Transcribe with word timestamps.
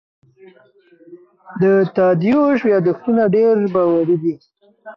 د 1.61 1.63
تادیوش 1.95 2.59
یادښتونه 2.73 3.23
ډېر 3.35 3.55
باوري 3.73 4.17
دي. 4.23 4.33